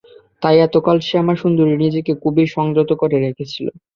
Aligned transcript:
তাই 0.41 0.57
এতকাল 0.61 0.97
শ্যামাসুন্দরী 1.07 1.73
নিজেকে 1.77 2.11
খুবই 2.21 2.45
সংযত 2.55 2.89
করে 3.01 3.17
রেখেছিল। 3.19 3.67